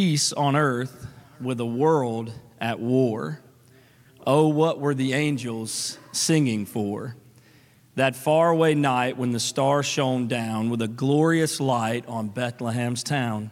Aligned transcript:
Peace 0.00 0.32
on 0.32 0.54
earth 0.54 1.08
with 1.40 1.58
a 1.58 1.66
world 1.66 2.32
at 2.60 2.78
war. 2.78 3.40
Oh, 4.24 4.46
what 4.46 4.78
were 4.78 4.94
the 4.94 5.12
angels 5.12 5.98
singing 6.12 6.66
for? 6.66 7.16
That 7.96 8.14
faraway 8.14 8.74
night 8.76 9.16
when 9.16 9.32
the 9.32 9.40
star 9.40 9.82
shone 9.82 10.28
down 10.28 10.70
with 10.70 10.82
a 10.82 10.86
glorious 10.86 11.58
light 11.58 12.06
on 12.06 12.28
Bethlehem's 12.28 13.02
town. 13.02 13.50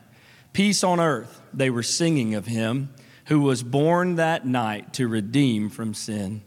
Peace 0.53 0.85
on 0.85 1.01
earth, 1.01 1.43
they 1.53 1.69
were 1.69 1.83
singing 1.83 2.37
of 2.37 2.47
him 2.47 2.91
who 3.25 3.41
was 3.41 3.65
born 3.65 4.15
that 4.15 4.47
night 4.47 4.93
to 4.93 5.09
redeem 5.09 5.69
from 5.69 5.95
sin, 5.95 6.43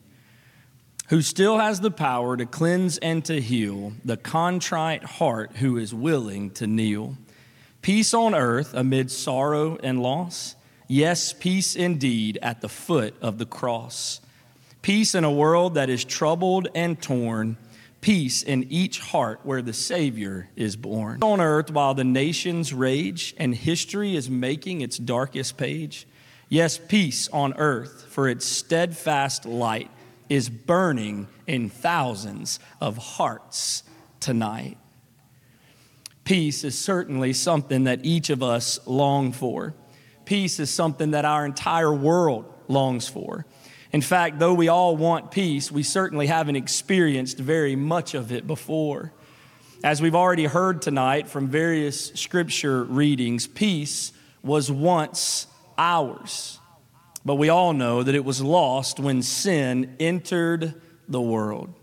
who 1.10 1.22
still 1.22 1.58
has 1.58 1.82
the 1.82 1.92
power 1.92 2.38
to 2.38 2.46
cleanse 2.46 3.00
and 3.00 3.26
to 3.26 3.42
heal 3.42 3.92
the 4.06 4.16
contrite 4.16 5.04
heart 5.04 5.58
who 5.58 5.76
is 5.76 5.94
willing 5.94 6.52
to 6.52 6.68
kneel. 6.68 7.18
Peace 7.82 8.14
on 8.14 8.36
earth 8.36 8.74
amid 8.74 9.10
sorrow 9.10 9.78
and 9.82 10.02
loss. 10.02 10.56
Yes, 10.88 11.34
peace 11.34 11.76
indeed 11.76 12.38
at 12.42 12.62
the 12.62 12.70
foot 12.70 13.14
of 13.22 13.38
the 13.38 13.46
cross. 13.46 14.22
Peace 14.82 15.14
in 15.14 15.24
a 15.24 15.32
world 15.32 15.76
that 15.76 15.90
is 15.90 16.04
troubled 16.04 16.68
and 16.74 17.02
torn. 17.02 17.58
Peace 18.02 18.44
in 18.44 18.66
each 18.72 19.00
heart 19.00 19.42
where 19.44 19.62
the 19.62 19.74
Savior 19.74 20.50
is 20.56 20.76
born. 20.76 21.22
On 21.22 21.42
earth, 21.42 21.70
while 21.70 21.94
the 21.94 22.04
nations 22.04 22.74
rage 22.74 23.36
and 23.38 23.54
history 23.54 24.16
is 24.16 24.30
making 24.30 24.82
its 24.82 24.98
darkest 24.98 25.58
page. 25.58 26.08
Yes, 26.48 26.78
peace 26.80 27.28
on 27.32 27.54
earth, 27.58 28.06
for 28.10 28.28
its 28.28 28.46
steadfast 28.46 29.46
light 29.46 29.92
is 30.30 30.50
burning 30.50 31.28
in 31.46 31.70
thousands 31.70 32.60
of 32.80 32.98
hearts 32.98 33.84
tonight. 34.20 34.78
Peace 36.30 36.64
is 36.64 36.78
certainly 36.78 37.34
something 37.34 37.86
that 37.86 38.06
each 38.06 38.30
of 38.30 38.44
us 38.44 38.80
long 38.86 39.32
for. 39.32 39.74
Peace 40.26 40.60
is 40.60 40.70
something 40.70 41.10
that 41.10 41.26
our 41.26 41.44
entire 41.44 41.92
world 41.92 42.46
longs 42.68 43.08
for. 43.08 43.48
In 43.92 44.02
fact, 44.02 44.38
though 44.38 44.54
we 44.54 44.68
all 44.68 44.96
want 44.96 45.32
peace, 45.32 45.72
we 45.72 45.82
certainly 45.82 46.28
haven't 46.28 46.56
experienced 46.56 47.40
very 47.40 47.76
much 47.76 48.14
of 48.14 48.32
it 48.32 48.46
before. 48.46 49.12
As 49.84 50.04
we've 50.04 50.14
already 50.14 50.46
heard 50.46 50.84
tonight 50.84 51.28
from 51.28 51.48
various 51.48 52.10
scripture 52.14 52.84
readings, 52.84 53.48
peace 53.48 54.14
was 54.44 54.72
once 54.72 55.48
ours. 55.80 56.60
But 57.26 57.38
we 57.38 57.50
all 57.50 57.74
know 57.74 58.04
that 58.04 58.14
it 58.14 58.24
was 58.24 58.40
lost 58.40 59.00
when 59.00 59.24
sin 59.24 59.96
entered 60.00 60.80
the 61.08 61.22
world. 61.22 61.74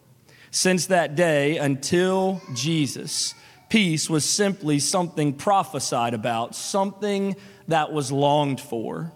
Since 0.53 0.87
that 0.87 1.17
day 1.17 1.57
until 1.57 2.41
Jesus, 2.55 3.35
peace 3.69 4.09
was 4.09 4.25
simply 4.25 4.79
something 4.79 5.33
prophesied 5.33 6.15
about, 6.15 6.55
something 6.55 7.37
that 7.69 7.93
was 7.93 8.13
longed 8.13 8.61
for. 8.61 9.13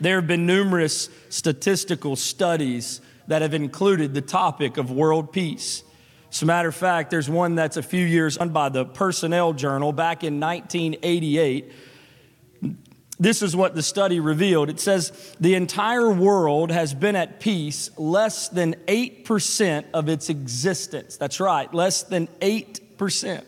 There 0.00 0.16
have 0.16 0.26
been 0.26 0.46
numerous 0.46 1.10
statistical 1.28 2.16
studies 2.16 3.00
that 3.26 3.42
have 3.42 3.54
included 3.54 4.14
the 4.14 4.22
topic 4.22 4.76
of 4.76 4.90
world 4.90 5.32
peace. 5.32 5.84
As 6.32 6.42
a 6.42 6.46
matter 6.46 6.68
of 6.68 6.74
fact, 6.74 7.10
there's 7.10 7.28
one 7.28 7.54
that's 7.54 7.76
a 7.76 7.82
few 7.82 8.04
years 8.04 8.38
on 8.38 8.50
by 8.50 8.68
the 8.68 8.84
Personnel 8.84 9.52
Journal 9.52 9.92
back 9.92 10.24
in 10.24 10.40
1988. 10.40 11.72
This 13.18 13.42
is 13.42 13.54
what 13.54 13.74
the 13.74 13.82
study 13.82 14.20
revealed. 14.20 14.70
It 14.70 14.80
says 14.80 15.12
the 15.38 15.54
entire 15.54 16.10
world 16.10 16.70
has 16.70 16.94
been 16.94 17.16
at 17.16 17.38
peace 17.38 17.90
less 17.98 18.48
than 18.48 18.74
8% 18.86 19.84
of 19.92 20.08
its 20.08 20.30
existence. 20.30 21.18
That's 21.18 21.38
right, 21.38 21.72
less 21.74 22.02
than 22.04 22.28
8%. 22.40 23.44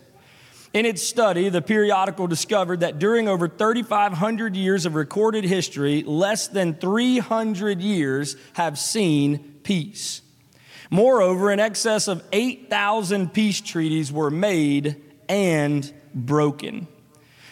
In 0.73 0.87
its 0.87 1.03
study, 1.03 1.51
the 1.51 1.61
periodical 1.61 2.27
discovered 2.27 2.81
that 2.81 2.99
during 2.99 3.29
over 3.29 3.47
3,500 3.47 4.57
years 4.57 4.87
of 4.87 4.95
recorded 4.95 5.45
history, 5.45 6.03
less 6.03 6.49
than 6.49 6.75
300 6.75 7.83
years 7.83 8.37
have 8.55 8.79
seen 8.79 9.61
peace. 9.65 10.23
Moreover, 10.91 11.51
in 11.51 11.61
excess 11.61 12.09
of 12.09 12.25
8,000 12.33 13.35
peace 13.35 13.61
treaties 13.61 14.11
were 14.11 14.31
made 14.31 14.97
and 15.29 15.93
broken. 16.15 16.87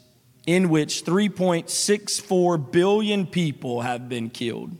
in 0.45 0.69
which 0.69 1.03
3.64 1.03 2.71
billion 2.71 3.25
people 3.25 3.81
have 3.81 4.07
been 4.07 4.29
killed. 4.29 4.77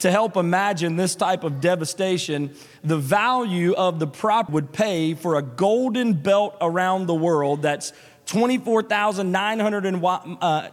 To 0.00 0.10
help 0.10 0.36
imagine 0.36 0.96
this 0.96 1.14
type 1.14 1.44
of 1.44 1.60
devastation, 1.60 2.54
the 2.82 2.98
value 2.98 3.74
of 3.74 3.98
the 3.98 4.06
prop 4.06 4.50
would 4.50 4.72
pay 4.72 5.14
for 5.14 5.36
a 5.36 5.42
golden 5.42 6.14
belt 6.14 6.56
around 6.60 7.06
the 7.06 7.14
world 7.14 7.62
that's 7.62 7.92
24,901 8.26 10.38
uh, 10.40 10.70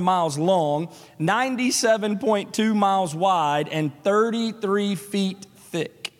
miles 0.00 0.38
long, 0.38 0.88
97.2 1.20 2.74
miles 2.74 3.14
wide, 3.14 3.68
and 3.68 3.92
33 4.02 4.96
feet 4.96 5.46
thick. 5.56 6.12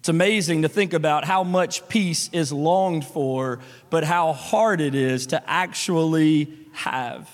It's 0.00 0.08
amazing 0.08 0.62
to 0.62 0.68
think 0.68 0.92
about 0.92 1.24
how 1.24 1.44
much 1.44 1.88
peace 1.88 2.28
is 2.32 2.52
longed 2.52 3.06
for, 3.06 3.60
but 3.90 4.04
how 4.04 4.32
hard 4.32 4.80
it 4.80 4.94
is 4.94 5.26
to 5.28 5.42
actually 5.48 6.52
have. 6.72 7.30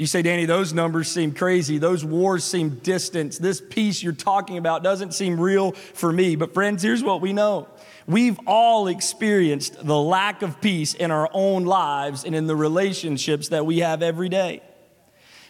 You 0.00 0.06
say, 0.06 0.22
Danny, 0.22 0.46
those 0.46 0.72
numbers 0.72 1.08
seem 1.08 1.34
crazy. 1.34 1.76
Those 1.76 2.02
wars 2.02 2.42
seem 2.42 2.76
distant. 2.76 3.38
This 3.38 3.60
peace 3.60 4.02
you're 4.02 4.14
talking 4.14 4.56
about 4.56 4.82
doesn't 4.82 5.12
seem 5.12 5.38
real 5.38 5.72
for 5.72 6.10
me. 6.10 6.36
But, 6.36 6.54
friends, 6.54 6.82
here's 6.82 7.04
what 7.04 7.20
we 7.20 7.34
know 7.34 7.68
we've 8.06 8.40
all 8.46 8.86
experienced 8.86 9.86
the 9.86 9.98
lack 9.98 10.40
of 10.40 10.58
peace 10.62 10.94
in 10.94 11.10
our 11.10 11.28
own 11.34 11.66
lives 11.66 12.24
and 12.24 12.34
in 12.34 12.46
the 12.46 12.56
relationships 12.56 13.48
that 13.48 13.66
we 13.66 13.80
have 13.80 14.02
every 14.02 14.30
day. 14.30 14.62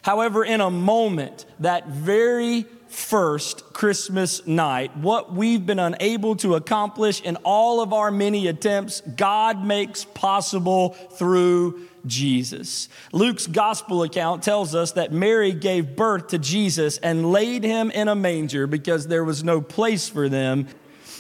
However, 0.03 0.45
in 0.45 0.61
a 0.61 0.69
moment, 0.69 1.47
that 1.61 1.87
very 1.87 2.67
first 2.91 3.73
Christmas 3.73 4.47
night, 4.47 4.97
what 4.97 5.33
we've 5.33 5.65
been 5.65 5.79
unable 5.79 6.37
to 6.37 6.57
accomplish 6.57 7.21
in 7.23 7.37
all 7.37 7.81
of 7.81 7.93
our 7.93 8.11
many 8.11 8.49
attempts, 8.49 9.01
God 9.01 9.65
makes 9.65 10.05
possible 10.05 10.91
through 10.91 11.89
Jesus. 12.07 12.89
Luke's 13.13 13.47
gospel 13.47 14.03
account 14.03 14.43
tells 14.43 14.75
us 14.75 14.93
that 14.93 15.13
Mary 15.13 15.53
gave 15.53 15.97
birth 15.97 16.29
to 16.29 16.39
Jesus 16.39 16.99
and 16.99 17.31
laid 17.31 17.63
him 17.63 17.91
in 17.91 18.09
a 18.09 18.15
manger 18.15 18.67
because 18.67 19.07
there 19.07 19.25
was 19.25 19.45
no 19.45 19.61
place 19.61 20.09
for 20.09 20.29
them. 20.29 20.67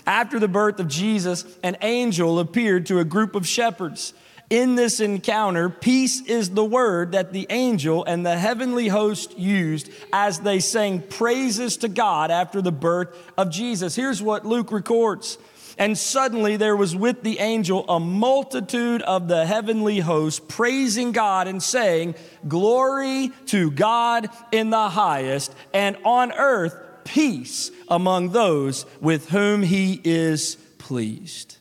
After 0.06 0.38
the 0.38 0.48
birth 0.48 0.80
of 0.80 0.88
Jesus, 0.88 1.44
an 1.62 1.76
angel 1.82 2.41
appeared 2.41 2.86
to 2.86 2.98
a 2.98 3.04
group 3.04 3.34
of 3.34 3.47
shepherds. 3.47 4.12
In 4.50 4.74
this 4.74 4.98
encounter, 4.98 5.70
peace 5.70 6.20
is 6.22 6.50
the 6.50 6.64
word 6.64 7.12
that 7.12 7.32
the 7.32 7.47
angel 7.50 8.04
and 8.04 8.26
the 8.26 8.36
heavenly 8.36 8.88
host 8.88 9.38
used 9.38 9.88
as 10.12 10.41
they 10.41 10.58
sang 10.58 11.02
praises 11.02 11.76
to 11.78 11.88
God 11.88 12.32
after 12.32 12.60
the 12.60 12.72
birth 12.72 13.16
of 13.38 13.50
Jesus. 13.50 13.94
Here's 13.94 14.20
what 14.20 14.44
Luke 14.44 14.72
records. 14.72 15.38
And 15.78 15.97
suddenly 15.97 16.56
there 16.56 16.74
was 16.74 16.97
with 16.97 17.22
the 17.22 17.38
angel 17.38 17.88
a 17.88 18.00
multitude 18.00 19.02
of 19.02 19.28
the 19.28 19.47
heavenly 19.47 20.00
host 20.00 20.48
praising 20.48 21.12
God 21.12 21.46
and 21.46 21.62
saying, 21.62 22.16
Glory 22.48 23.30
to 23.46 23.70
God 23.70 24.30
in 24.50 24.70
the 24.70 24.88
highest, 24.88 25.54
and 25.72 25.96
on 26.04 26.32
earth 26.32 26.74
peace 27.04 27.70
among 27.88 28.30
those 28.30 28.84
with 29.00 29.30
whom 29.30 29.62
he 29.62 30.00
is 30.03 30.56
pleased. 30.78 31.58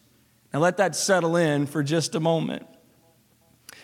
Now 0.51 0.59
let 0.59 0.77
that 0.77 0.95
settle 0.95 1.35
in 1.35 1.67
for 1.67 1.83
just 1.83 2.15
a 2.15 2.19
moment. 2.19 2.65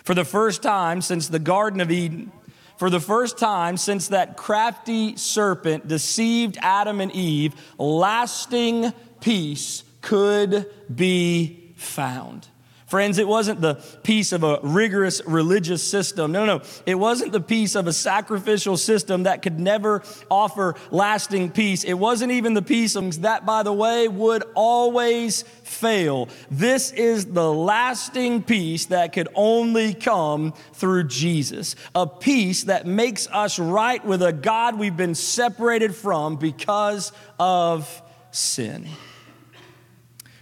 For 0.06 0.14
the 0.14 0.24
first 0.24 0.62
time 0.62 1.02
since 1.02 1.28
the 1.28 1.40
Garden 1.40 1.82
of 1.82 1.90
Eden, 1.90 2.32
for 2.78 2.92
the 2.92 3.00
first 3.00 3.40
time 3.40 3.76
since 3.76 4.10
that 4.10 4.38
crafty 4.38 5.18
serpent 5.18 5.88
deceived 5.88 6.58
Adam 6.62 7.02
and 7.02 7.12
Eve, 7.12 7.56
lasting 7.80 8.94
peace 9.20 9.84
could 10.02 10.72
be 10.94 11.74
found. 11.76 12.48
Friends, 12.96 13.18
it 13.18 13.28
wasn't 13.28 13.60
the 13.60 13.76
peace 14.04 14.32
of 14.32 14.46
a 14.46 14.58
rigorous 14.64 15.22
religious 15.28 15.84
system. 15.84 16.32
No, 16.32 16.46
no, 16.46 16.62
it 16.86 16.96
wasn't 16.96 17.34
the 17.34 17.42
peace 17.42 17.76
of 17.76 17.88
a 17.88 17.92
sacrificial 17.92 18.78
system 18.78 19.24
that 19.24 19.42
could 19.42 19.60
never 19.60 20.02
offer 20.32 20.76
lasting 20.92 21.52
peace. 21.52 21.84
It 21.84 21.96
wasn't 21.96 22.32
even 22.32 22.54
the 22.54 22.62
peace 22.62 22.96
of 22.96 23.24
that, 23.24 23.46
by 23.46 23.64
the 23.64 23.74
way, 23.74 24.08
would 24.08 24.46
always 24.56 25.42
fail. 25.42 26.30
This 26.50 26.94
is 26.94 27.26
the 27.26 27.52
lasting 27.52 28.44
peace 28.44 28.86
that 28.86 29.12
could 29.12 29.28
only 29.36 29.94
come 29.94 30.54
through 30.72 31.10
Jesus. 31.10 31.76
A 31.96 32.08
peace 32.08 32.64
that 32.64 32.88
makes 32.88 33.28
us 33.28 33.60
right 33.60 34.06
with 34.06 34.24
a 34.24 34.32
God 34.32 34.80
we've 34.80 34.96
been 34.96 35.16
separated 35.16 35.94
from 35.94 36.38
because 36.38 37.12
of 37.38 38.02
sin. 38.32 38.88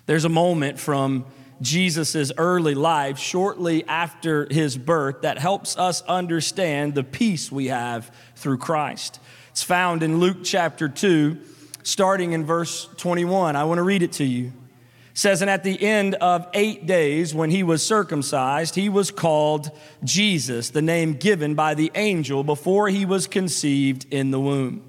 There's 0.06 0.26
a 0.26 0.30
moment 0.30 0.80
from 0.80 1.26
Jesus' 1.62 2.32
early 2.38 2.76
life, 2.76 3.18
shortly 3.18 3.86
after 3.88 4.48
his 4.50 4.78
birth, 4.78 5.22
that 5.22 5.38
helps 5.38 5.78
us 5.78 6.02
understand 6.04 6.96
the 6.96 7.04
peace 7.04 7.52
we 7.52 7.68
have 7.68 8.14
through 8.36 8.58
Christ. 8.58 9.20
It's 9.52 9.64
found 9.64 10.04
in 10.04 10.18
Luke 10.20 10.38
chapter 10.44 10.90
2, 10.90 11.38
starting 11.84 12.34
in 12.34 12.46
verse 12.46 12.90
21. 12.98 13.56
I 13.56 13.64
want 13.66 13.78
to 13.78 13.84
read 13.84 14.02
it 14.02 14.14
to 14.14 14.26
you. 14.26 14.48
It 14.48 15.18
says, 15.18 15.42
And 15.42 15.50
at 15.50 15.64
the 15.64 15.82
end 15.82 16.16
of 16.16 16.48
eight 16.54 16.88
days, 16.88 17.36
when 17.36 17.52
he 17.52 17.62
was 17.62 17.86
circumcised, 17.86 18.76
he 18.76 18.90
was 18.90 19.12
called 19.12 19.70
Jesus, 20.04 20.72
the 20.72 20.82
name 20.82 21.14
given 21.14 21.54
by 21.54 21.76
the 21.76 21.92
angel 21.94 22.44
before 22.44 22.90
he 22.90 23.06
was 23.06 23.28
conceived 23.28 24.08
in 24.12 24.32
the 24.32 24.40
womb. 24.40 24.84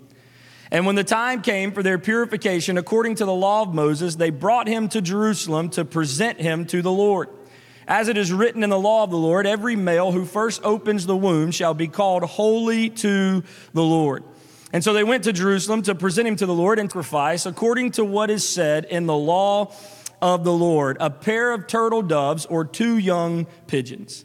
And 0.70 0.86
when 0.86 0.94
the 0.94 1.04
time 1.04 1.42
came 1.42 1.72
for 1.72 1.82
their 1.82 1.98
purification 1.98 2.78
according 2.78 3.16
to 3.16 3.24
the 3.24 3.34
law 3.34 3.62
of 3.62 3.74
Moses, 3.74 4.16
they 4.16 4.30
brought 4.30 4.66
him 4.66 4.88
to 4.90 5.00
Jerusalem 5.00 5.68
to 5.70 5.84
present 5.84 6.40
him 6.40 6.64
to 6.66 6.82
the 6.82 6.92
Lord. 6.92 7.28
As 7.86 8.08
it 8.08 8.16
is 8.16 8.32
written 8.32 8.62
in 8.62 8.70
the 8.70 8.78
law 8.78 9.04
of 9.04 9.10
the 9.10 9.18
Lord, 9.18 9.46
every 9.46 9.76
male 9.76 10.10
who 10.10 10.24
first 10.24 10.62
opens 10.64 11.06
the 11.06 11.16
womb 11.16 11.50
shall 11.50 11.74
be 11.74 11.86
called 11.86 12.22
holy 12.22 12.88
to 12.90 13.42
the 13.74 13.82
Lord. 13.82 14.24
And 14.72 14.82
so 14.82 14.92
they 14.92 15.04
went 15.04 15.24
to 15.24 15.32
Jerusalem 15.32 15.82
to 15.82 15.94
present 15.94 16.26
him 16.26 16.36
to 16.36 16.46
the 16.46 16.54
Lord 16.54 16.78
and 16.78 16.90
sacrifice 16.90 17.46
according 17.46 17.92
to 17.92 18.04
what 18.04 18.30
is 18.30 18.48
said 18.48 18.86
in 18.86 19.06
the 19.06 19.16
law 19.16 19.72
of 20.20 20.42
the 20.42 20.52
Lord 20.52 20.96
a 20.98 21.10
pair 21.10 21.52
of 21.52 21.66
turtle 21.66 22.02
doves 22.02 22.46
or 22.46 22.64
two 22.64 22.96
young 22.96 23.46
pigeons. 23.66 24.24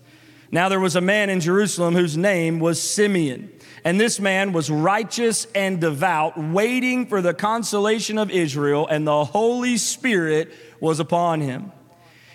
Now 0.52 0.70
there 0.70 0.80
was 0.80 0.96
a 0.96 1.02
man 1.02 1.30
in 1.30 1.42
Jerusalem 1.42 1.94
whose 1.94 2.18
name 2.18 2.60
was 2.60 2.82
Simeon. 2.82 3.52
And 3.84 4.00
this 4.00 4.20
man 4.20 4.52
was 4.52 4.70
righteous 4.70 5.48
and 5.56 5.80
devout, 5.80 6.38
waiting 6.38 7.06
for 7.06 7.22
the 7.22 7.34
consolation 7.34 8.18
of 8.18 8.30
Israel, 8.30 8.88
and 8.88 9.08
the 9.08 9.26
Holy 9.26 9.78
Spirit 9.78 10.52
was 10.80 11.00
upon 11.00 11.42
him. 11.42 11.72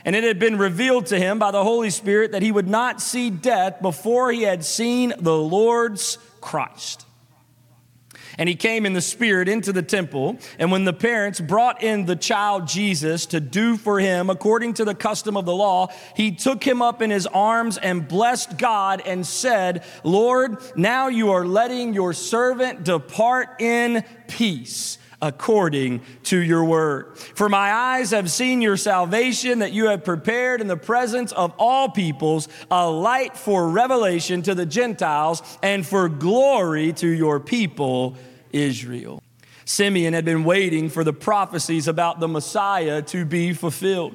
And 0.04 0.14
it 0.14 0.24
had 0.24 0.38
been 0.38 0.58
revealed 0.58 1.06
to 1.06 1.18
him 1.18 1.38
by 1.38 1.50
the 1.50 1.62
Holy 1.62 1.90
Spirit 1.90 2.32
that 2.32 2.42
he 2.42 2.52
would 2.52 2.68
not 2.68 3.00
see 3.00 3.30
death 3.30 3.80
before 3.80 4.30
he 4.30 4.42
had 4.42 4.64
seen 4.64 5.14
the 5.18 5.36
Lord's 5.36 6.18
Christ. 6.40 7.06
And 8.38 8.48
he 8.48 8.54
came 8.56 8.86
in 8.86 8.92
the 8.92 9.00
Spirit 9.00 9.48
into 9.48 9.72
the 9.72 9.82
temple. 9.82 10.38
And 10.58 10.72
when 10.72 10.84
the 10.84 10.92
parents 10.92 11.40
brought 11.40 11.82
in 11.82 12.06
the 12.06 12.16
child 12.16 12.66
Jesus 12.66 13.26
to 13.26 13.40
do 13.40 13.76
for 13.76 14.00
him 14.00 14.30
according 14.30 14.74
to 14.74 14.84
the 14.84 14.94
custom 14.94 15.36
of 15.36 15.44
the 15.44 15.54
law, 15.54 15.88
he 16.16 16.32
took 16.32 16.64
him 16.64 16.82
up 16.82 17.02
in 17.02 17.10
his 17.10 17.26
arms 17.26 17.78
and 17.78 18.06
blessed 18.06 18.58
God 18.58 19.02
and 19.04 19.26
said, 19.26 19.84
Lord, 20.02 20.58
now 20.76 21.08
you 21.08 21.30
are 21.30 21.46
letting 21.46 21.94
your 21.94 22.12
servant 22.12 22.84
depart 22.84 23.60
in 23.60 24.04
peace 24.28 24.98
according 25.24 26.02
to 26.22 26.38
your 26.38 26.62
word. 26.64 27.16
For 27.16 27.48
my 27.48 27.72
eyes 27.72 28.10
have 28.10 28.30
seen 28.30 28.60
your 28.60 28.76
salvation 28.76 29.60
that 29.60 29.72
you 29.72 29.86
have 29.86 30.04
prepared 30.04 30.60
in 30.60 30.66
the 30.66 30.76
presence 30.76 31.32
of 31.32 31.54
all 31.58 31.88
peoples, 31.88 32.46
a 32.70 32.88
light 32.88 33.34
for 33.34 33.70
revelation 33.70 34.42
to 34.42 34.54
the 34.54 34.66
Gentiles 34.66 35.42
and 35.62 35.86
for 35.86 36.10
glory 36.10 36.92
to 36.94 37.08
your 37.08 37.40
people, 37.40 38.16
Israel. 38.52 39.22
Simeon 39.64 40.12
had 40.12 40.26
been 40.26 40.44
waiting 40.44 40.90
for 40.90 41.04
the 41.04 41.12
prophecies 41.14 41.88
about 41.88 42.20
the 42.20 42.28
Messiah 42.28 43.00
to 43.00 43.24
be 43.24 43.54
fulfilled 43.54 44.14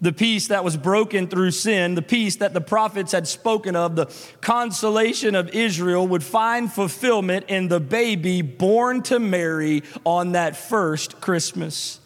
the 0.00 0.12
peace 0.12 0.48
that 0.48 0.64
was 0.64 0.76
broken 0.76 1.28
through 1.28 1.50
sin, 1.52 1.94
the 1.94 2.02
peace 2.02 2.36
that 2.36 2.54
the 2.54 2.60
prophets 2.60 3.12
had 3.12 3.26
spoken 3.26 3.76
of, 3.76 3.96
the 3.96 4.06
consolation 4.40 5.34
of 5.34 5.48
Israel 5.50 6.06
would 6.06 6.22
find 6.22 6.72
fulfillment 6.72 7.46
in 7.48 7.68
the 7.68 7.80
baby 7.80 8.42
born 8.42 9.02
to 9.02 9.18
Mary 9.18 9.82
on 10.04 10.32
that 10.32 10.56
first 10.56 11.20
Christmas. 11.20 12.00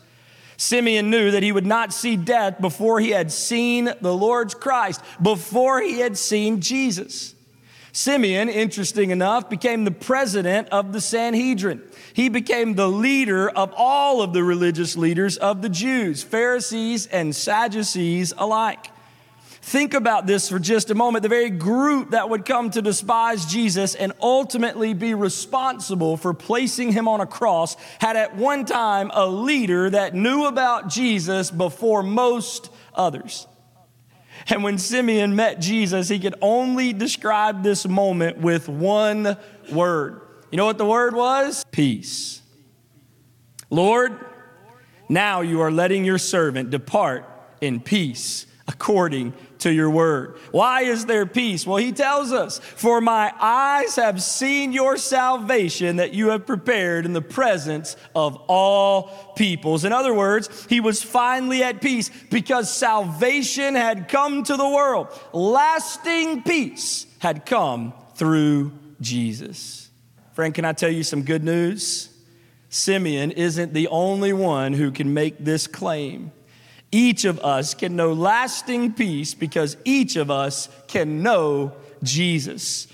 Simeon 0.57 1.11
knew 1.11 1.31
that 1.31 1.43
he 1.43 1.53
would 1.53 1.67
not 1.67 1.93
see 1.93 2.17
death 2.17 2.61
before 2.61 3.01
he 3.01 3.11
had 3.11 3.33
seen 3.33 3.91
the 4.03 4.15
Lord's 4.15 4.55
Christ, 4.55 5.01
before 5.23 5.81
he 5.81 6.01
had 6.01 6.19
seen 6.19 6.61
Jesus. 6.61 7.35
Simeon, 7.93 8.49
interesting 8.49 9.11
enough, 9.11 9.51
became 9.51 9.85
the 9.85 9.91
president 9.91 10.69
of 10.69 10.93
the 10.93 11.01
Sanhedrin. 11.01 11.83
He 12.13 12.29
became 12.29 12.75
the 12.75 12.89
leader 12.89 13.49
of 13.49 13.73
all 13.77 14.23
of 14.23 14.33
the 14.33 14.45
religious 14.45 14.97
leaders 14.97 15.37
of 15.37 15.63
the 15.63 15.69
Jews, 15.69 16.23
Pharisees 16.23 17.07
and 17.07 17.35
Sadducees 17.35 18.33
alike. 18.39 18.91
Think 19.63 19.93
about 19.93 20.27
this 20.27 20.49
for 20.49 20.59
just 20.59 20.91
a 20.91 20.95
moment. 20.95 21.23
The 21.23 21.29
very 21.29 21.51
group 21.51 22.11
that 22.11 22.31
would 22.31 22.45
come 22.45 22.71
to 22.71 22.83
despise 22.83 23.45
Jesus 23.45 23.95
and 23.95 24.13
ultimately 24.21 24.95
be 24.95 25.13
responsible 25.15 26.17
for 26.17 26.33
placing 26.33 26.93
him 26.93 27.07
on 27.07 27.21
a 27.21 27.27
cross 27.27 27.77
had 28.01 28.17
at 28.17 28.37
one 28.37 28.65
time 28.65 29.11
a 29.13 29.27
leader 29.27 29.91
that 29.91 30.15
knew 30.15 30.47
about 30.47 30.89
Jesus 30.89 31.51
before 31.51 32.03
most 32.03 32.71
others. 32.95 33.47
And 34.49 34.63
when 34.63 34.79
Simeon 34.79 35.37
met 35.37 35.61
Jesus, 35.61 36.09
he 36.09 36.19
could 36.19 36.35
only 36.41 36.93
describe 36.93 37.63
this 37.63 37.87
moment 37.87 38.39
with 38.39 38.69
one 38.69 39.37
word. 39.71 40.21
You 40.51 40.57
know 40.57 40.65
what 40.65 40.79
the 40.79 40.87
word 40.87 41.15
was? 41.15 41.65
Peace. 41.71 42.43
Lord, 43.69 44.19
now 45.09 45.43
you 45.43 45.61
are 45.61 45.71
letting 45.71 46.05
your 46.05 46.19
servant 46.19 46.71
depart 46.71 47.25
in 47.61 47.81
peace 47.81 48.47
according 48.67 49.33
to 49.61 49.73
your 49.73 49.91
word. 49.91 50.37
Why 50.51 50.83
is 50.83 51.07
there 51.07 51.27
peace? 51.27 51.67
Well, 51.67 51.77
he 51.77 51.93
tells 51.93 52.33
us, 52.33 52.59
For 52.59 53.01
my 53.01 53.33
eyes 53.41 53.97
have 53.97 54.23
seen 54.23 54.73
your 54.73 54.97
salvation 54.97 55.97
that 55.97 56.13
you 56.13 56.29
have 56.29 56.47
prepared 56.47 57.07
in 57.07 57.13
the 57.13 57.23
presence 57.23 57.97
of 58.15 58.37
all 58.49 59.33
peoples. 59.37 59.85
In 59.85 59.93
other 59.93 60.15
words, 60.15 60.67
he 60.69 60.81
was 60.81 61.03
finally 61.03 61.63
at 61.63 61.81
peace 61.81 62.11
because 62.31 62.75
salvation 62.75 63.75
had 63.75 64.09
come 64.09 64.43
to 64.45 64.57
the 64.57 64.69
world. 64.69 65.09
Lasting 65.33 66.43
peace 66.43 67.07
had 67.19 67.47
come 67.47 67.95
through 68.15 68.73
Jesus. 69.01 69.91
Friend, 70.33 70.55
can 70.55 70.65
I 70.65 70.73
tell 70.73 70.91
you 70.91 71.03
some 71.03 71.23
good 71.23 71.45
news? 71.45 72.09
Simeon 72.69 73.33
isn't 73.33 73.75
the 73.75 73.89
only 73.89 74.33
one 74.33 74.73
who 74.73 74.91
can 74.91 75.13
make 75.13 75.45
this 75.45 75.67
claim. 75.67 76.33
Each 76.93 77.25
of 77.25 77.39
us 77.41 77.75
can 77.75 77.95
know 77.95 78.13
lasting 78.13 78.95
peace 78.95 79.35
because 79.35 79.77
each 79.85 80.17
of 80.17 80.31
us 80.31 80.69
can 80.89 81.23
know 81.23 81.73
Jesus. 82.03 82.89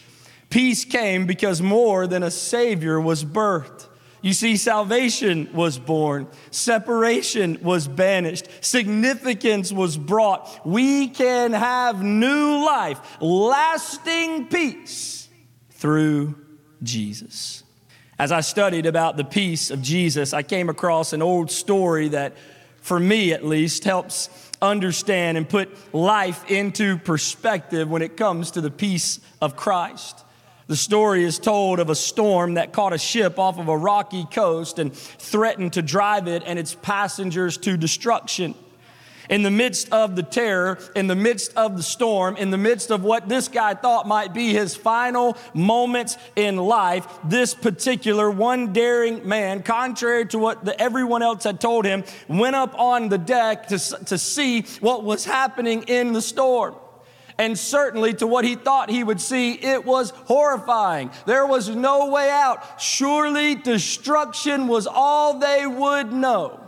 Peace 0.50 0.84
came 0.84 1.26
because 1.26 1.62
more 1.62 2.06
than 2.06 2.22
a 2.22 2.30
Savior 2.30 3.00
was 3.00 3.24
birthed. 3.24 3.86
You 4.22 4.32
see, 4.32 4.56
salvation 4.56 5.48
was 5.52 5.78
born, 5.78 6.26
separation 6.50 7.58
was 7.62 7.86
banished, 7.86 8.48
significance 8.60 9.72
was 9.72 9.96
brought. 9.96 10.66
We 10.66 11.08
can 11.08 11.52
have 11.52 12.02
new 12.02 12.64
life, 12.64 13.00
lasting 13.20 14.48
peace 14.48 15.28
through 15.70 16.34
Jesus. 16.82 17.62
As 18.18 18.32
I 18.32 18.40
studied 18.40 18.86
about 18.86 19.16
the 19.16 19.24
peace 19.24 19.70
of 19.70 19.82
Jesus, 19.82 20.32
I 20.32 20.42
came 20.42 20.70
across 20.70 21.12
an 21.12 21.22
old 21.22 21.50
story 21.50 22.08
that 22.08 22.34
for 22.86 23.00
me 23.00 23.32
at 23.32 23.44
least, 23.44 23.82
helps 23.82 24.30
understand 24.62 25.36
and 25.36 25.48
put 25.48 25.68
life 25.92 26.48
into 26.48 26.98
perspective 26.98 27.90
when 27.90 28.00
it 28.00 28.16
comes 28.16 28.52
to 28.52 28.60
the 28.60 28.70
peace 28.70 29.18
of 29.42 29.56
Christ. 29.56 30.24
The 30.68 30.76
story 30.76 31.24
is 31.24 31.40
told 31.40 31.80
of 31.80 31.90
a 31.90 31.96
storm 31.96 32.54
that 32.54 32.72
caught 32.72 32.92
a 32.92 32.98
ship 32.98 33.40
off 33.40 33.58
of 33.58 33.66
a 33.66 33.76
rocky 33.76 34.24
coast 34.30 34.78
and 34.78 34.94
threatened 34.94 35.72
to 35.72 35.82
drive 35.82 36.28
it 36.28 36.44
and 36.46 36.60
its 36.60 36.76
passengers 36.76 37.56
to 37.58 37.76
destruction 37.76 38.54
in 39.28 39.42
the 39.42 39.50
midst 39.50 39.92
of 39.92 40.16
the 40.16 40.22
terror, 40.22 40.78
in 40.94 41.06
the 41.06 41.16
midst 41.16 41.56
of 41.56 41.76
the 41.76 41.82
storm, 41.82 42.36
in 42.36 42.50
the 42.50 42.58
midst 42.58 42.90
of 42.90 43.02
what 43.02 43.28
this 43.28 43.48
guy 43.48 43.74
thought 43.74 44.06
might 44.06 44.32
be 44.32 44.52
his 44.52 44.74
final 44.74 45.36
moments 45.54 46.16
in 46.36 46.56
life, 46.56 47.06
this 47.24 47.54
particular 47.54 48.30
one 48.30 48.72
daring 48.72 49.26
man, 49.26 49.62
contrary 49.62 50.26
to 50.26 50.38
what 50.38 50.64
the, 50.64 50.80
everyone 50.80 51.22
else 51.22 51.44
had 51.44 51.60
told 51.60 51.84
him, 51.84 52.04
went 52.28 52.56
up 52.56 52.78
on 52.78 53.08
the 53.08 53.18
deck 53.18 53.68
to, 53.68 53.78
to 54.06 54.18
see 54.18 54.62
what 54.80 55.04
was 55.04 55.24
happening 55.24 55.82
in 55.84 56.12
the 56.12 56.22
storm. 56.22 56.74
And 57.38 57.58
certainly 57.58 58.14
to 58.14 58.26
what 58.26 58.44
he 58.44 58.54
thought 58.54 58.88
he 58.88 59.04
would 59.04 59.20
see, 59.20 59.52
it 59.52 59.84
was 59.84 60.10
horrifying. 60.10 61.10
There 61.26 61.46
was 61.46 61.68
no 61.68 62.10
way 62.10 62.30
out. 62.30 62.80
Surely 62.80 63.54
destruction 63.54 64.68
was 64.68 64.86
all 64.86 65.38
they 65.38 65.66
would 65.66 66.12
know. 66.12 66.65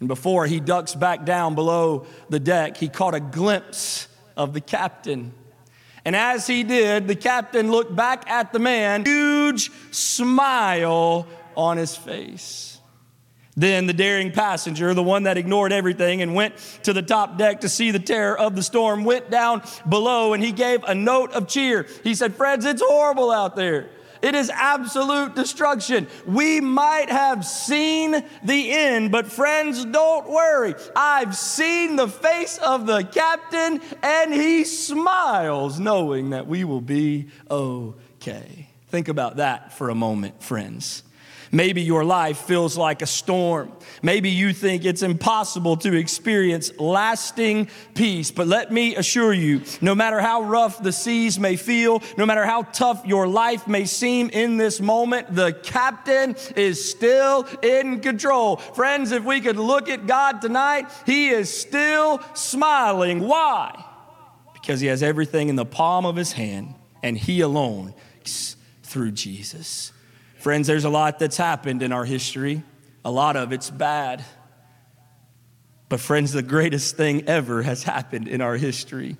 And 0.00 0.08
before 0.08 0.46
he 0.46 0.60
ducks 0.60 0.94
back 0.94 1.24
down 1.24 1.54
below 1.54 2.06
the 2.28 2.40
deck, 2.40 2.76
he 2.76 2.88
caught 2.88 3.14
a 3.14 3.20
glimpse 3.20 4.08
of 4.36 4.52
the 4.52 4.60
captain. 4.60 5.32
And 6.04 6.14
as 6.14 6.46
he 6.46 6.62
did, 6.62 7.08
the 7.08 7.16
captain 7.16 7.70
looked 7.70 7.94
back 7.94 8.30
at 8.30 8.52
the 8.52 8.58
man, 8.58 9.04
huge 9.04 9.70
smile 9.90 11.26
on 11.56 11.76
his 11.76 11.96
face. 11.96 12.78
Then 13.56 13.88
the 13.88 13.92
daring 13.92 14.30
passenger, 14.30 14.94
the 14.94 15.02
one 15.02 15.24
that 15.24 15.36
ignored 15.36 15.72
everything 15.72 16.22
and 16.22 16.32
went 16.32 16.56
to 16.84 16.92
the 16.92 17.02
top 17.02 17.38
deck 17.38 17.62
to 17.62 17.68
see 17.68 17.90
the 17.90 17.98
terror 17.98 18.38
of 18.38 18.54
the 18.54 18.62
storm, 18.62 19.04
went 19.04 19.30
down 19.30 19.62
below 19.88 20.32
and 20.32 20.44
he 20.44 20.52
gave 20.52 20.84
a 20.84 20.94
note 20.94 21.32
of 21.32 21.48
cheer. 21.48 21.88
He 22.04 22.14
said, 22.14 22.36
Friends, 22.36 22.64
it's 22.64 22.80
horrible 22.80 23.32
out 23.32 23.56
there. 23.56 23.90
It 24.22 24.34
is 24.34 24.50
absolute 24.50 25.34
destruction. 25.34 26.08
We 26.26 26.60
might 26.60 27.10
have 27.10 27.44
seen 27.44 28.24
the 28.42 28.70
end, 28.70 29.12
but 29.12 29.30
friends, 29.30 29.84
don't 29.84 30.28
worry. 30.28 30.74
I've 30.94 31.36
seen 31.36 31.96
the 31.96 32.08
face 32.08 32.58
of 32.58 32.86
the 32.86 33.02
captain, 33.04 33.80
and 34.02 34.32
he 34.32 34.64
smiles 34.64 35.78
knowing 35.78 36.30
that 36.30 36.46
we 36.46 36.64
will 36.64 36.80
be 36.80 37.28
okay. 37.50 38.68
Think 38.88 39.08
about 39.08 39.36
that 39.36 39.72
for 39.72 39.90
a 39.90 39.94
moment, 39.94 40.42
friends. 40.42 41.02
Maybe 41.50 41.82
your 41.82 42.04
life 42.04 42.38
feels 42.38 42.76
like 42.76 43.02
a 43.02 43.06
storm. 43.06 43.72
Maybe 44.02 44.30
you 44.30 44.52
think 44.52 44.84
it's 44.84 45.02
impossible 45.02 45.76
to 45.78 45.94
experience 45.94 46.72
lasting 46.78 47.68
peace. 47.94 48.30
But 48.30 48.46
let 48.46 48.70
me 48.70 48.96
assure 48.96 49.32
you 49.32 49.62
no 49.80 49.94
matter 49.94 50.20
how 50.20 50.42
rough 50.42 50.82
the 50.82 50.92
seas 50.92 51.38
may 51.38 51.56
feel, 51.56 52.02
no 52.16 52.26
matter 52.26 52.44
how 52.44 52.62
tough 52.62 53.06
your 53.06 53.26
life 53.26 53.66
may 53.66 53.84
seem 53.84 54.30
in 54.30 54.56
this 54.56 54.80
moment, 54.80 55.34
the 55.34 55.52
captain 55.52 56.36
is 56.56 56.90
still 56.90 57.46
in 57.62 58.00
control. 58.00 58.56
Friends, 58.56 59.12
if 59.12 59.24
we 59.24 59.40
could 59.40 59.56
look 59.56 59.88
at 59.88 60.06
God 60.06 60.40
tonight, 60.40 60.90
He 61.06 61.28
is 61.28 61.52
still 61.52 62.20
smiling. 62.34 63.20
Why? 63.20 63.84
Because 64.52 64.80
He 64.80 64.88
has 64.88 65.02
everything 65.02 65.48
in 65.48 65.56
the 65.56 65.64
palm 65.64 66.04
of 66.04 66.16
His 66.16 66.32
hand, 66.32 66.74
and 67.02 67.16
He 67.16 67.40
alone 67.40 67.94
through 68.82 69.12
Jesus. 69.12 69.92
Friends, 70.38 70.68
there's 70.68 70.84
a 70.84 70.88
lot 70.88 71.18
that's 71.18 71.36
happened 71.36 71.82
in 71.82 71.92
our 71.92 72.04
history. 72.04 72.62
A 73.04 73.10
lot 73.10 73.36
of 73.36 73.52
it's 73.52 73.70
bad. 73.70 74.24
But, 75.88 76.00
friends, 76.00 76.32
the 76.32 76.42
greatest 76.42 76.96
thing 76.96 77.28
ever 77.28 77.62
has 77.62 77.82
happened 77.82 78.28
in 78.28 78.40
our 78.40 78.56
history. 78.56 79.16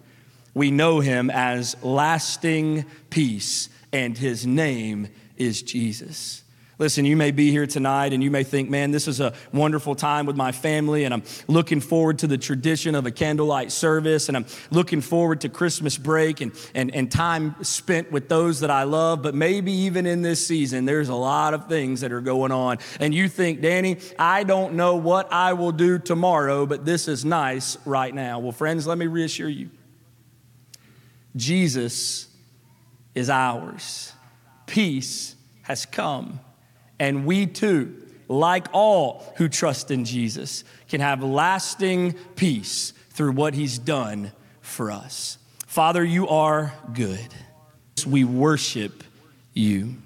We 0.54 0.70
know 0.70 1.00
him 1.00 1.30
as 1.30 1.76
lasting 1.82 2.84
peace, 3.10 3.68
and 3.92 4.16
his 4.16 4.46
name 4.46 5.08
is 5.37 5.62
Jesus. 5.62 6.44
Listen, 6.80 7.04
you 7.04 7.16
may 7.16 7.32
be 7.32 7.50
here 7.50 7.66
tonight 7.66 8.12
and 8.12 8.23
you 8.23 8.30
may 8.30 8.44
think, 8.44 8.70
man, 8.70 8.92
this 8.92 9.08
is 9.08 9.18
a 9.18 9.32
wonderful 9.52 9.97
time 9.97 10.26
with 10.26 10.37
my 10.37 10.52
family, 10.52 11.02
and 11.02 11.12
I'm 11.12 11.25
looking 11.49 11.80
forward 11.80 12.20
to 12.20 12.28
the 12.28 12.38
tradition 12.38 12.94
of 12.94 13.04
a 13.04 13.11
candlelight 13.11 13.73
service, 13.73 14.28
and 14.28 14.37
I'm 14.37 14.47
looking 14.70 15.00
forward 15.00 15.40
to 15.40 15.49
Christmas 15.49 15.99
break 15.99 16.40
and, 16.40 16.52
and, 16.76 16.94
and 16.94 17.11
time 17.11 17.56
spent 17.64 18.12
with 18.12 18.28
those 18.28 18.61
that 18.61 18.70
I 18.70 18.85
love. 18.85 19.23
But 19.23 19.35
maybe 19.35 19.73
even 19.73 20.06
in 20.06 20.23
this 20.23 20.47
season, 20.47 20.85
there's 20.85 21.08
a 21.08 21.16
lot 21.16 21.52
of 21.52 21.66
things 21.66 22.02
that 22.02 22.12
are 22.12 22.20
going 22.20 22.52
on. 22.52 22.78
And 23.00 23.12
you 23.12 23.28
think, 23.28 23.61
Danny, 23.61 23.99
I 24.16 24.44
don't 24.44 24.75
know 24.75 24.94
what 24.94 25.32
I 25.32 25.54
will 25.54 25.73
do 25.73 25.99
tomorrow, 25.99 26.64
but 26.64 26.85
this 26.85 27.08
is 27.08 27.25
nice 27.25 27.76
right 27.85 28.14
now. 28.14 28.38
Well, 28.38 28.52
friends, 28.52 28.87
let 28.87 28.99
me 28.99 29.08
reassure 29.08 29.49
you 29.49 29.70
Jesus 31.35 32.28
is 33.16 33.28
ours, 33.28 34.12
peace 34.66 35.35
has 35.62 35.85
come. 35.85 36.38
And 36.98 37.24
we 37.24 37.46
too, 37.46 37.94
like 38.28 38.66
all 38.72 39.32
who 39.36 39.48
trust 39.48 39.90
in 39.90 40.04
Jesus, 40.04 40.64
can 40.88 41.00
have 41.00 41.22
lasting 41.22 42.14
peace 42.36 42.92
through 43.10 43.32
what 43.32 43.54
he's 43.54 43.78
done 43.78 44.32
for 44.60 44.90
us. 44.90 45.38
Father, 45.66 46.04
you 46.04 46.28
are 46.28 46.72
good. 46.92 47.28
We 48.06 48.24
worship 48.24 49.04
you. 49.54 49.96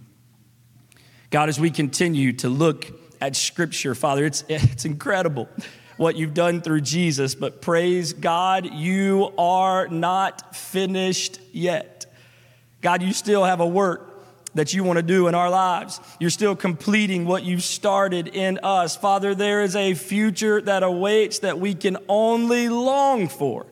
God, 1.31 1.49
as 1.49 1.59
we 1.59 1.71
continue 1.71 2.33
to 2.35 2.49
look 2.49 2.87
at 3.21 3.37
Scripture, 3.37 3.95
Father, 3.95 4.25
it's, 4.25 4.45
it's 4.49 4.85
incredible 4.85 5.49
what 5.97 6.17
you've 6.17 6.35
done 6.35 6.61
through 6.61 6.81
Jesus, 6.81 7.35
but 7.35 7.63
praise 7.63 8.13
God, 8.13 8.67
you 8.73 9.33
are 9.39 9.89
not 9.89 10.57
finished 10.57 11.39
yet. 11.53 12.07
God, 12.81 13.03
you 13.03 13.13
still 13.13 13.45
have 13.45 13.61
a 13.61 13.67
work 13.67 14.12
that 14.55 14.75
you 14.75 14.85
want 14.85 14.99
to 14.99 15.03
do 15.03 15.29
in 15.29 15.35
our 15.35 15.51
lives. 15.51 16.01
You're 16.21 16.31
still 16.31 16.55
completing 16.55 17.25
what 17.25 17.45
you've 17.45 17.63
started 17.63 18.29
in 18.29 18.61
us. 18.63 18.97
Father, 18.97 19.35
there 19.35 19.63
is 19.63 19.75
a 19.77 19.95
future 19.95 20.61
that 20.63 20.83
awaits 20.83 21.41
that 21.41 21.59
we 21.59 21.75
can 21.75 21.97
only 22.09 22.69
long 22.69 23.29
for 23.29 23.67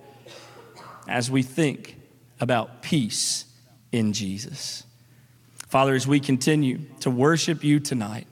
as 1.06 1.30
we 1.30 1.42
think 1.42 1.96
about 2.40 2.82
peace 2.82 3.44
in 3.92 4.12
Jesus. 4.12 4.84
Father, 5.68 5.94
as 5.94 6.06
we 6.06 6.18
continue 6.20 6.80
to 7.00 7.10
worship 7.10 7.62
you 7.62 7.78
tonight, 7.78 8.26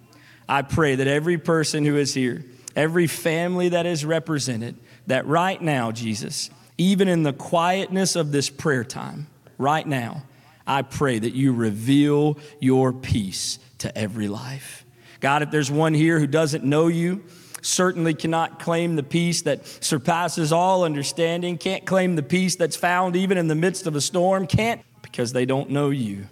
I 0.48 0.62
pray 0.62 0.94
that 0.96 1.06
every 1.06 1.38
person 1.38 1.84
who 1.84 1.96
is 1.96 2.14
here, 2.14 2.44
every 2.74 3.06
family 3.06 3.68
that 3.70 3.86
is 3.86 4.04
represented, 4.04 4.76
that 5.06 5.26
right 5.26 5.60
now, 5.60 5.92
Jesus, 5.92 6.50
even 6.78 7.08
in 7.08 7.22
the 7.22 7.32
quietness 7.32 8.16
of 8.16 8.32
this 8.32 8.48
prayer 8.48 8.84
time, 8.84 9.26
right 9.58 9.86
now, 9.86 10.22
I 10.68 10.82
pray 10.82 11.18
that 11.18 11.34
you 11.34 11.52
reveal 11.52 12.38
your 12.60 12.92
peace 12.92 13.58
to 13.78 13.96
every 13.96 14.28
life. 14.28 14.84
God, 15.20 15.42
if 15.42 15.50
there's 15.50 15.70
one 15.70 15.94
here 15.94 16.20
who 16.20 16.26
doesn't 16.26 16.62
know 16.62 16.88
you, 16.88 17.24
certainly 17.62 18.14
cannot 18.14 18.60
claim 18.60 18.94
the 18.94 19.02
peace 19.02 19.42
that 19.42 19.66
surpasses 19.66 20.52
all 20.52 20.84
understanding, 20.84 21.58
can't 21.58 21.86
claim 21.86 22.16
the 22.16 22.22
peace 22.22 22.54
that's 22.54 22.76
found 22.76 23.16
even 23.16 23.38
in 23.38 23.48
the 23.48 23.54
midst 23.54 23.86
of 23.86 23.96
a 23.96 24.00
storm, 24.00 24.46
can't 24.46 24.82
because 25.02 25.32
they 25.32 25.46
don't 25.46 25.70
know 25.70 25.90
you. 25.90 26.26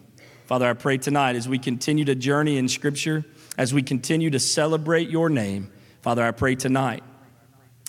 Father, 0.45 0.69
I 0.69 0.75
pray 0.75 0.99
tonight 0.99 1.35
as 1.35 1.49
we 1.49 1.59
continue 1.59 2.05
to 2.05 2.15
journey 2.15 2.59
in 2.59 2.69
Scripture, 2.69 3.25
as 3.59 3.75
we 3.75 3.83
continue 3.83 4.31
to 4.31 4.39
celebrate 4.39 5.09
your 5.09 5.29
name, 5.29 5.73
Father, 6.03 6.23
I 6.23 6.31
pray 6.31 6.55
tonight 6.55 7.03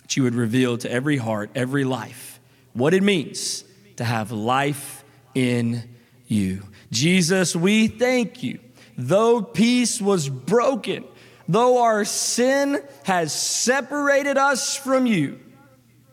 that 0.01 0.17
you 0.17 0.23
would 0.23 0.33
reveal 0.33 0.77
to 0.79 0.91
every 0.91 1.17
heart, 1.17 1.51
every 1.53 1.83
life, 1.83 2.39
what 2.73 2.93
it 2.93 3.03
means 3.03 3.63
to 3.97 4.03
have 4.03 4.31
life 4.31 5.03
in 5.35 5.96
you. 6.27 6.61
Jesus, 6.91 7.55
we 7.55 7.87
thank 7.87 8.43
you. 8.43 8.59
Though 8.97 9.41
peace 9.41 10.01
was 10.01 10.29
broken, 10.29 11.03
though 11.47 11.83
our 11.83 12.05
sin 12.05 12.81
has 13.03 13.33
separated 13.33 14.37
us 14.37 14.75
from 14.75 15.05
you, 15.05 15.39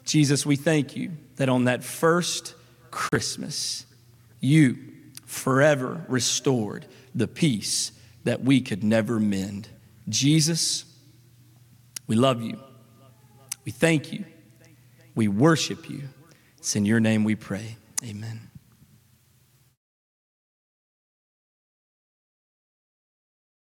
Jesus, 0.05 0.45
we 0.45 0.57
thank 0.57 0.97
you 0.97 1.13
that 1.37 1.49
on 1.49 1.65
that 1.65 1.83
first 1.83 2.55
Christmas, 2.91 3.87
you 4.41 4.77
forever 5.25 6.05
restored 6.09 6.87
the 7.15 7.27
peace 7.27 7.93
that 8.25 8.43
we 8.43 8.61
could 8.61 8.85
never 8.85 9.19
mend. 9.19 9.69
Jesus, 10.09 10.85
we 12.07 12.17
love 12.17 12.43
you. 12.43 12.59
We 13.65 13.73
thank 13.73 14.13
you. 14.13 14.25
We 15.15 15.29
worship 15.29 15.89
you. 15.89 16.03
It's 16.59 16.77
in 16.77 16.85
your 16.85 17.01
name 17.01 17.25
we 17.25 17.35
pray. 17.35 17.77
Amen. 18.05 18.51